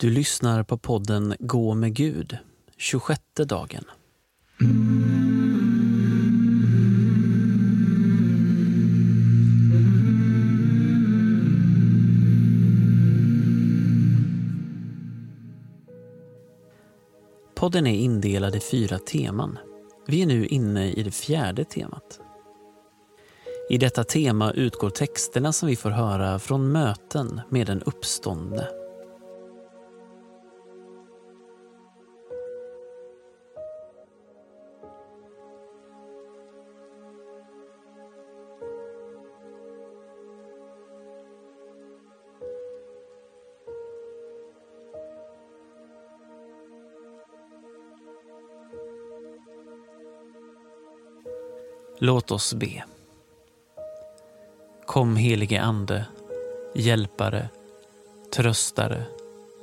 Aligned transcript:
Du 0.00 0.10
lyssnar 0.10 0.62
på 0.62 0.78
podden 0.78 1.34
Gå 1.38 1.74
med 1.74 1.94
Gud, 1.94 2.36
26 2.76 3.20
dagen. 3.34 3.84
Podden 17.54 17.86
är 17.86 17.94
indelad 17.94 18.56
i 18.56 18.60
fyra 18.60 18.98
teman. 18.98 19.58
Vi 20.06 20.22
är 20.22 20.26
nu 20.26 20.46
inne 20.46 20.92
i 20.92 21.02
det 21.02 21.10
fjärde 21.10 21.64
temat. 21.64 22.20
I 23.70 23.78
detta 23.78 24.04
tema 24.04 24.52
utgår 24.52 24.90
texterna 24.90 25.52
som 25.52 25.68
vi 25.68 25.76
får 25.76 25.90
höra 25.90 26.38
från 26.38 26.72
möten 26.72 27.40
med 27.50 27.66
den 27.66 27.82
uppståndne. 27.82 28.79
Låt 52.02 52.30
oss 52.30 52.54
be. 52.54 52.84
Kom 54.86 55.16
helige 55.16 55.62
Ande, 55.62 56.06
hjälpare, 56.74 57.48
tröstare, 58.34 59.04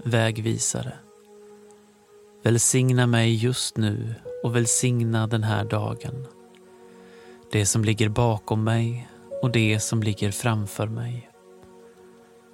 vägvisare. 0.04 0.94
Välsigna 2.44 3.08
mig 3.08 3.36
just 3.36 3.78
nu 3.78 4.16
och 4.44 4.56
välsigna 4.56 5.28
den 5.28 5.44
här 5.44 5.66
dagen. 5.66 6.26
Det 7.52 7.66
som 7.66 7.84
ligger 7.84 8.10
bakom 8.10 8.64
mig 8.64 9.08
och 9.42 9.52
det 9.52 9.80
som 9.80 10.04
ligger 10.04 10.32
framför 10.32 10.88
mig. 10.88 11.30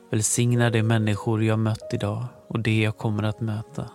Välsigna 0.09 0.69
de 0.69 0.83
människor 0.83 1.43
jag 1.43 1.59
mött 1.59 1.93
idag 1.93 2.25
och 2.47 2.59
det 2.59 2.81
jag 2.81 2.97
kommer 2.97 3.23
att 3.23 3.41
möta. 3.41 3.89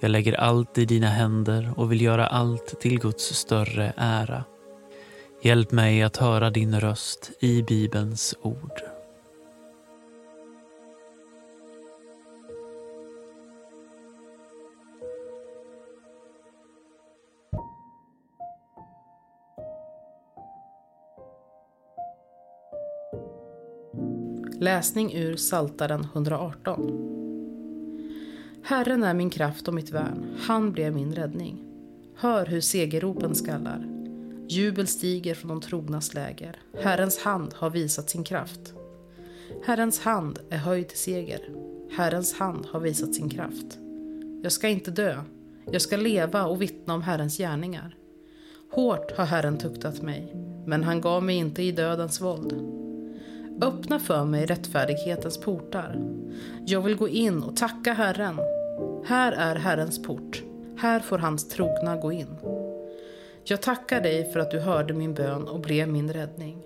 Jag 0.00 0.10
lägger 0.10 0.32
allt 0.32 0.78
i 0.78 0.84
dina 0.84 1.08
händer 1.08 1.74
och 1.76 1.92
vill 1.92 2.00
göra 2.00 2.26
allt 2.26 2.80
till 2.80 3.00
Guds 3.00 3.24
större 3.24 3.92
ära. 3.96 4.44
Hjälp 5.44 5.72
mig 5.72 6.02
att 6.02 6.16
höra 6.16 6.50
din 6.50 6.80
röst 6.80 7.30
i 7.40 7.62
Bibelns 7.62 8.34
ord. 8.42 8.80
Läsning 24.60 25.14
ur 25.14 25.36
Saltaren 25.36 26.06
118. 26.14 26.80
Herren 28.64 29.02
är 29.02 29.14
min 29.14 29.30
kraft 29.30 29.68
och 29.68 29.74
mitt 29.74 29.90
värn, 29.90 30.36
han 30.40 30.72
blev 30.72 30.94
min 30.94 31.14
räddning. 31.14 31.64
Hör 32.16 32.46
hur 32.46 32.60
segerropen 32.60 33.34
skallar. 33.34 33.93
Jubel 34.48 34.86
stiger 34.86 35.34
från 35.34 35.48
de 35.48 35.60
trognas 35.60 36.14
läger. 36.14 36.56
Herrens 36.82 37.18
hand 37.18 37.54
har 37.54 37.70
visat 37.70 38.10
sin 38.10 38.24
kraft. 38.24 38.74
Herrens 39.64 40.00
hand 40.00 40.38
är 40.50 40.56
höjd 40.56 40.88
till 40.88 40.98
seger. 40.98 41.40
Herrens 41.90 42.34
hand 42.34 42.66
har 42.66 42.80
visat 42.80 43.14
sin 43.14 43.28
kraft. 43.28 43.78
Jag 44.42 44.52
ska 44.52 44.68
inte 44.68 44.90
dö. 44.90 45.22
Jag 45.72 45.82
ska 45.82 45.96
leva 45.96 46.46
och 46.46 46.62
vittna 46.62 46.94
om 46.94 47.02
Herrens 47.02 47.38
gärningar. 47.38 47.96
Hårt 48.70 49.16
har 49.16 49.24
Herren 49.24 49.58
tuktat 49.58 50.02
mig, 50.02 50.34
men 50.66 50.82
han 50.82 51.00
gav 51.00 51.22
mig 51.22 51.36
inte 51.36 51.62
i 51.62 51.72
dödens 51.72 52.20
våld. 52.20 52.52
Öppna 53.62 53.98
för 53.98 54.24
mig 54.24 54.46
rättfärdighetens 54.46 55.38
portar. 55.38 56.02
Jag 56.66 56.80
vill 56.80 56.96
gå 56.96 57.08
in 57.08 57.42
och 57.42 57.56
tacka 57.56 57.92
Herren. 57.92 58.38
Här 59.06 59.32
är 59.32 59.56
Herrens 59.56 60.02
port. 60.02 60.42
Här 60.78 61.00
får 61.00 61.18
hans 61.18 61.48
trogna 61.48 61.96
gå 61.96 62.12
in. 62.12 62.36
Jag 63.46 63.62
tackar 63.62 64.00
dig 64.00 64.32
för 64.32 64.40
att 64.40 64.50
du 64.50 64.58
hörde 64.58 64.94
min 64.94 65.14
bön 65.14 65.48
och 65.48 65.60
blev 65.60 65.88
min 65.88 66.12
räddning. 66.12 66.58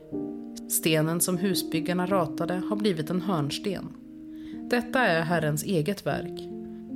Stenen 0.70 1.20
som 1.20 1.36
husbyggarna 1.36 2.06
ratade 2.06 2.54
har 2.54 2.76
blivit 2.76 3.10
en 3.10 3.22
hörnsten. 3.22 3.88
Detta 4.70 5.00
är 5.00 5.20
Herrens 5.20 5.64
eget 5.64 6.06
verk. 6.06 6.40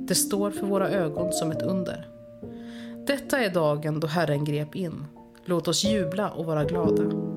Det 0.07 0.15
står 0.15 0.51
för 0.51 0.65
våra 0.65 0.89
ögon 0.89 1.33
som 1.33 1.51
ett 1.51 1.61
under. 1.61 2.07
Detta 3.07 3.39
är 3.39 3.53
dagen 3.53 3.99
då 3.99 4.07
Herren 4.07 4.45
grep 4.45 4.75
in. 4.75 5.05
Låt 5.45 5.67
oss 5.67 5.83
jubla 5.83 6.31
och 6.31 6.45
vara 6.45 6.63
glada. 6.63 7.33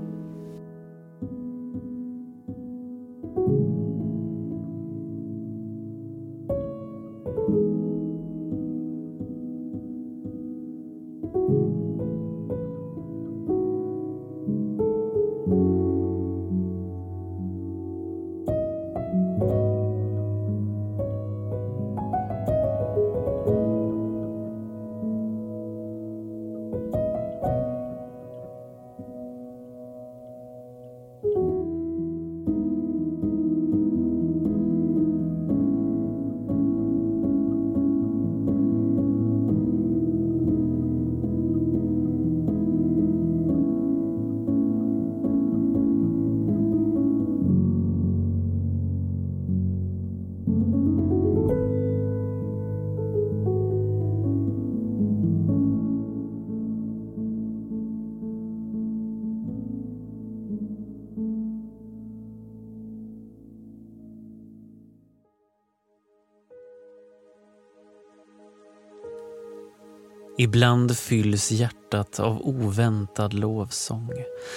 Ibland 70.39 70.97
fylls 70.97 71.53
hjärtat 71.53 72.21
av 72.21 72.41
oväntad 72.43 73.35
lovsång. 73.35 74.11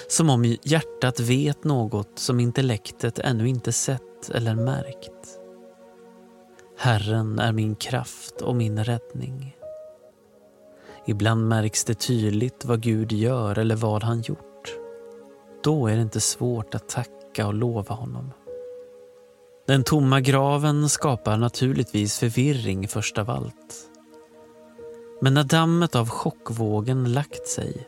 Som 0.07 0.29
om 0.29 0.45
hjärtat 0.63 1.19
vet 1.19 1.63
något 1.63 2.19
som 2.19 2.39
intellektet 2.39 3.19
ännu 3.19 3.47
inte 3.47 3.71
sett 3.71 4.29
eller 4.29 4.55
märkt. 4.55 5.39
Herren 6.77 7.39
är 7.39 7.51
min 7.51 7.75
kraft 7.75 8.41
och 8.41 8.55
min 8.55 8.83
räddning. 8.83 9.55
Ibland 11.07 11.47
märks 11.47 11.83
det 11.83 11.93
tydligt 11.93 12.65
vad 12.65 12.81
Gud 12.81 13.11
gör 13.11 13.57
eller 13.57 13.75
vad 13.75 14.03
han 14.03 14.21
gjort. 14.21 14.75
Då 15.63 15.87
är 15.87 15.95
det 15.95 16.01
inte 16.01 16.19
svårt 16.19 16.75
att 16.75 16.89
tacka 16.89 17.47
och 17.47 17.53
lova 17.53 17.95
honom. 17.95 18.31
Den 19.67 19.83
tomma 19.83 20.21
graven 20.21 20.89
skapar 20.89 21.37
naturligtvis 21.37 22.19
förvirring 22.19 22.87
först 22.87 23.17
av 23.17 23.29
allt. 23.29 23.88
Men 25.21 25.33
när 25.33 25.43
dammet 25.43 25.95
av 25.95 26.09
chockvågen 26.09 27.13
lagt 27.13 27.47
sig 27.47 27.87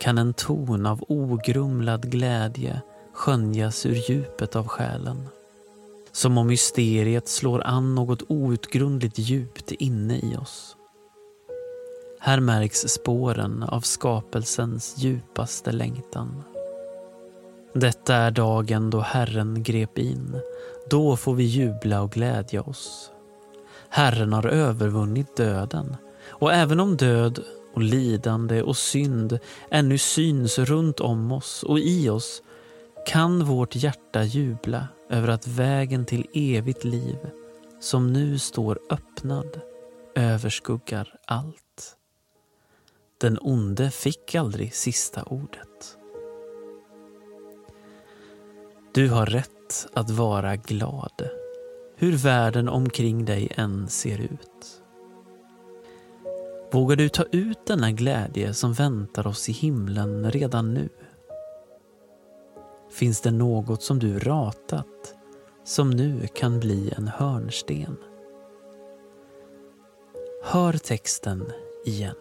kan 0.00 0.18
en 0.18 0.34
ton 0.34 0.86
av 0.86 1.04
ogrumlad 1.08 2.10
glädje 2.10 2.80
skönjas 3.12 3.86
ur 3.86 4.10
djupet 4.10 4.56
av 4.56 4.68
själen. 4.68 5.28
Som 6.12 6.38
om 6.38 6.46
mysteriet 6.46 7.28
slår 7.28 7.62
an 7.62 7.94
något 7.94 8.22
outgrundligt 8.28 9.18
djupt 9.18 9.72
inne 9.72 10.18
i 10.18 10.36
oss. 10.36 10.76
Här 12.20 12.40
märks 12.40 12.78
spåren 12.80 13.62
av 13.62 13.80
skapelsens 13.80 14.94
djupaste 14.98 15.72
längtan. 15.72 16.42
Detta 17.72 18.14
är 18.14 18.30
dagen 18.30 18.90
då 18.90 19.00
Herren 19.00 19.62
grep 19.62 19.98
in. 19.98 20.36
Då 20.90 21.16
får 21.16 21.34
vi 21.34 21.44
jubla 21.44 22.02
och 22.02 22.10
glädja 22.10 22.62
oss. 22.62 23.10
Herren 23.88 24.32
har 24.32 24.46
övervunnit 24.46 25.36
döden 25.36 25.96
och 26.26 26.52
även 26.52 26.80
om 26.80 26.96
död 26.96 27.44
och 27.74 27.82
lidande 27.82 28.62
och 28.62 28.76
synd 28.76 29.38
ännu 29.70 29.98
syns 29.98 30.58
runt 30.58 31.00
om 31.00 31.32
oss 31.32 31.62
och 31.62 31.78
i 31.78 32.08
oss 32.08 32.42
kan 33.06 33.44
vårt 33.44 33.76
hjärta 33.76 34.24
jubla 34.24 34.88
över 35.10 35.28
att 35.28 35.46
vägen 35.46 36.06
till 36.06 36.26
evigt 36.32 36.84
liv 36.84 37.18
som 37.80 38.12
nu 38.12 38.38
står 38.38 38.78
öppnad 38.90 39.60
överskuggar 40.14 41.14
allt. 41.26 41.96
Den 43.20 43.38
onde 43.40 43.90
fick 43.90 44.34
aldrig 44.34 44.74
sista 44.74 45.22
ordet. 45.22 45.98
Du 48.94 49.08
har 49.08 49.26
rätt 49.26 49.86
att 49.92 50.10
vara 50.10 50.56
glad, 50.56 51.28
hur 51.96 52.16
världen 52.16 52.68
omkring 52.68 53.24
dig 53.24 53.52
än 53.56 53.88
ser 53.88 54.20
ut. 54.20 54.83
Vågar 56.74 56.96
du 56.96 57.08
ta 57.08 57.24
ut 57.32 57.66
denna 57.66 57.92
glädje 57.92 58.54
som 58.54 58.72
väntar 58.72 59.26
oss 59.26 59.48
i 59.48 59.52
himlen 59.52 60.30
redan 60.30 60.74
nu? 60.74 60.88
Finns 62.90 63.20
det 63.20 63.30
något 63.30 63.82
som 63.82 63.98
du 63.98 64.18
ratat 64.18 65.14
som 65.64 65.90
nu 65.90 66.26
kan 66.34 66.60
bli 66.60 66.92
en 66.96 67.08
hörnsten? 67.08 67.96
Hör 70.44 70.72
texten 70.72 71.52
igen. 71.84 72.16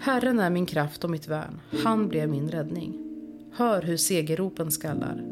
Herren 0.00 0.38
är 0.38 0.50
min 0.50 0.66
kraft 0.66 1.04
och 1.04 1.10
mitt 1.10 1.28
värn, 1.28 1.60
han 1.84 2.08
blev 2.08 2.28
min 2.28 2.50
räddning. 2.50 2.98
Hör 3.52 3.82
hur 3.82 3.96
segerropen 3.96 4.70
skallar. 4.70 5.24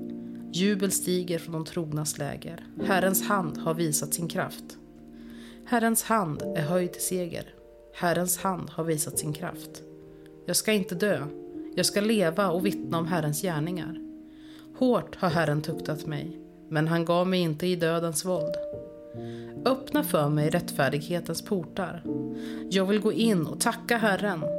Jubel 0.52 0.92
stiger 0.92 1.38
från 1.38 1.52
de 1.52 1.64
trognas 1.64 2.18
läger. 2.18 2.66
Herrens 2.84 3.22
hand 3.22 3.58
har 3.58 3.74
visat 3.74 4.14
sin 4.14 4.28
kraft. 4.28 4.78
Herrens 5.64 6.02
hand 6.02 6.42
är 6.42 6.62
höjd 6.62 6.92
till 6.92 7.02
seger. 7.02 7.54
Herrens 7.94 8.38
hand 8.38 8.70
har 8.70 8.84
visat 8.84 9.18
sin 9.18 9.32
kraft. 9.32 9.82
Jag 10.46 10.56
ska 10.56 10.72
inte 10.72 10.94
dö. 10.94 11.26
Jag 11.76 11.86
ska 11.86 12.00
leva 12.00 12.50
och 12.50 12.66
vittna 12.66 12.98
om 12.98 13.06
Herrens 13.06 13.42
gärningar. 13.42 14.00
Hårt 14.78 15.16
har 15.16 15.28
Herren 15.28 15.62
tuktat 15.62 16.06
mig, 16.06 16.38
men 16.68 16.88
han 16.88 17.04
gav 17.04 17.28
mig 17.28 17.40
inte 17.40 17.66
i 17.66 17.76
dödens 17.76 18.24
våld. 18.24 18.54
Öppna 19.64 20.04
för 20.04 20.28
mig 20.28 20.50
rättfärdighetens 20.50 21.42
portar. 21.42 22.02
Jag 22.70 22.86
vill 22.86 23.00
gå 23.00 23.12
in 23.12 23.46
och 23.46 23.60
tacka 23.60 23.96
Herren. 23.96 24.55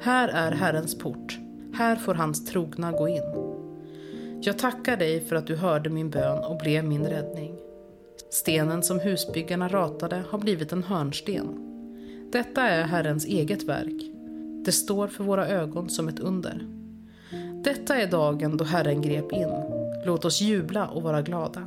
Här 0.00 0.28
är 0.28 0.52
Herrens 0.52 0.98
port. 0.98 1.38
Här 1.74 1.96
får 1.96 2.14
hans 2.14 2.44
trogna 2.44 2.92
gå 2.92 3.08
in. 3.08 3.22
Jag 4.40 4.58
tackar 4.58 4.96
dig 4.96 5.20
för 5.20 5.36
att 5.36 5.46
du 5.46 5.56
hörde 5.56 5.90
min 5.90 6.10
bön 6.10 6.38
och 6.38 6.58
blev 6.58 6.84
min 6.84 7.06
räddning. 7.06 7.54
Stenen 8.30 8.82
som 8.82 9.00
husbyggarna 9.00 9.68
ratade 9.68 10.22
har 10.30 10.38
blivit 10.38 10.72
en 10.72 10.82
hörnsten. 10.82 11.64
Detta 12.32 12.62
är 12.62 12.82
Herrens 12.82 13.26
eget 13.26 13.62
verk. 13.62 14.02
Det 14.64 14.72
står 14.72 15.08
för 15.08 15.24
våra 15.24 15.48
ögon 15.48 15.90
som 15.90 16.08
ett 16.08 16.18
under. 16.18 16.66
Detta 17.64 17.96
är 17.96 18.10
dagen 18.10 18.56
då 18.56 18.64
Herren 18.64 19.02
grep 19.02 19.32
in. 19.32 19.52
Låt 20.06 20.24
oss 20.24 20.40
jubla 20.40 20.88
och 20.88 21.02
vara 21.02 21.22
glada. 21.22 21.66